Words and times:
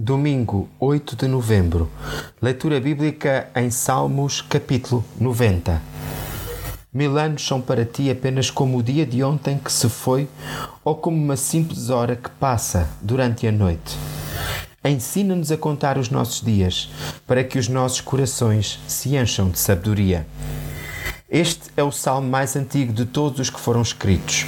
Domingo 0.00 0.68
8 0.78 1.16
de 1.16 1.26
novembro. 1.26 1.90
Leitura 2.40 2.78
bíblica 2.78 3.48
em 3.52 3.68
Salmos, 3.68 4.40
capítulo 4.40 5.04
90. 5.18 5.82
Mil 6.94 7.18
anos 7.18 7.44
são 7.44 7.60
para 7.60 7.84
ti 7.84 8.08
apenas 8.08 8.48
como 8.48 8.78
o 8.78 8.82
dia 8.82 9.04
de 9.04 9.24
ontem 9.24 9.58
que 9.58 9.72
se 9.72 9.88
foi 9.88 10.28
ou 10.84 10.94
como 10.94 11.16
uma 11.16 11.36
simples 11.36 11.90
hora 11.90 12.14
que 12.14 12.30
passa 12.30 12.88
durante 13.02 13.44
a 13.48 13.50
noite. 13.50 13.96
Ensina-nos 14.84 15.50
a 15.50 15.56
contar 15.56 15.98
os 15.98 16.10
nossos 16.10 16.42
dias 16.42 16.88
para 17.26 17.42
que 17.42 17.58
os 17.58 17.66
nossos 17.66 18.00
corações 18.00 18.78
se 18.86 19.16
encham 19.16 19.50
de 19.50 19.58
sabedoria. 19.58 20.24
Este 21.28 21.70
é 21.76 21.82
o 21.82 21.90
salmo 21.90 22.28
mais 22.28 22.54
antigo 22.54 22.92
de 22.92 23.04
todos 23.04 23.40
os 23.40 23.50
que 23.50 23.58
foram 23.58 23.82
escritos. 23.82 24.46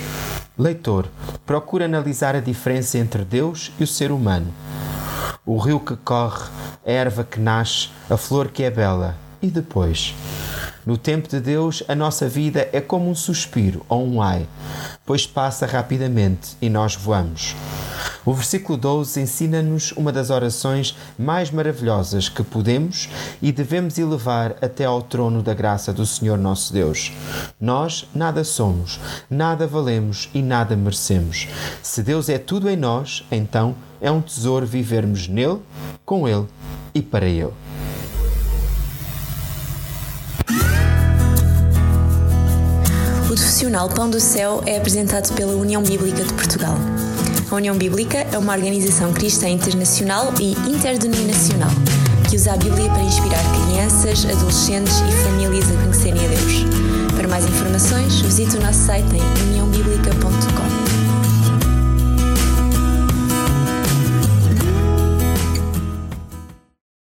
Leitor, 0.56 1.08
procura 1.44 1.86
analisar 1.86 2.36
a 2.36 2.40
diferença 2.40 2.98
entre 2.98 3.24
Deus 3.24 3.72
e 3.80 3.82
o 3.82 3.86
ser 3.86 4.12
humano 4.12 4.54
o 5.52 5.58
rio 5.58 5.80
que 5.80 5.96
corre, 5.96 6.48
a 6.86 6.92
erva 6.92 7.24
que 7.24 7.40
nasce, 7.40 7.88
a 8.08 8.16
flor 8.16 8.52
que 8.52 8.62
é 8.62 8.70
bela. 8.70 9.16
E 9.42 9.48
depois? 9.48 10.14
No 10.86 10.96
tempo 10.96 11.28
de 11.28 11.40
Deus, 11.40 11.82
a 11.88 11.94
nossa 11.96 12.28
vida 12.28 12.68
é 12.72 12.80
como 12.80 13.10
um 13.10 13.16
suspiro 13.16 13.84
ou 13.88 14.06
um 14.06 14.22
ai, 14.22 14.46
pois 15.04 15.26
passa 15.26 15.66
rapidamente 15.66 16.56
e 16.62 16.70
nós 16.70 16.94
voamos. 16.94 17.56
O 18.24 18.34
versículo 18.34 18.76
12 18.76 19.20
ensina-nos 19.20 19.92
uma 19.92 20.12
das 20.12 20.30
orações 20.30 20.96
mais 21.18 21.50
maravilhosas 21.50 22.28
que 22.28 22.42
podemos 22.42 23.08
e 23.40 23.50
devemos 23.50 23.98
elevar 23.98 24.56
até 24.60 24.84
ao 24.84 25.00
trono 25.00 25.42
da 25.42 25.54
graça 25.54 25.92
do 25.92 26.04
Senhor 26.04 26.36
nosso 26.36 26.72
Deus. 26.72 27.12
Nós 27.58 28.06
nada 28.14 28.44
somos, 28.44 29.00
nada 29.28 29.66
valemos 29.66 30.28
e 30.34 30.42
nada 30.42 30.76
merecemos. 30.76 31.48
Se 31.82 32.02
Deus 32.02 32.28
é 32.28 32.38
tudo 32.38 32.68
em 32.68 32.76
nós, 32.76 33.24
então 33.30 33.74
é 34.00 34.10
um 34.10 34.20
tesouro 34.20 34.66
vivermos 34.66 35.26
nele, 35.26 35.60
com 36.04 36.28
ele 36.28 36.46
e 36.94 37.00
para 37.00 37.26
ele. 37.26 37.52
O 43.22 43.26
profissional 43.32 43.88
Pão 43.88 44.10
do 44.10 44.18
Céu 44.20 44.62
é 44.66 44.76
apresentado 44.76 45.32
pela 45.34 45.52
União 45.52 45.82
Bíblica 45.82 46.24
de 46.24 46.32
Portugal. 46.34 46.74
A 47.50 47.56
União 47.56 47.76
Bíblica 47.76 48.18
é 48.30 48.38
uma 48.38 48.52
organização 48.52 49.12
cristã 49.12 49.48
internacional 49.48 50.32
e 50.40 50.52
interdenominacional 50.70 51.70
que 52.28 52.36
usa 52.36 52.52
a 52.52 52.56
Bíblia 52.56 52.88
para 52.88 53.02
inspirar 53.02 53.42
crianças, 53.66 54.24
adolescentes 54.24 54.94
e 55.00 55.24
famílias 55.24 55.68
a 55.68 55.74
conhecerem 55.82 56.24
a 56.26 56.28
Deus. 56.28 56.64
Para 57.16 57.26
mais 57.26 57.44
informações, 57.44 58.20
visite 58.20 58.56
o 58.56 58.60
nosso 58.60 58.86
site 58.86 59.08
em 59.16 59.48
uniãobíblica.com. 59.48 60.69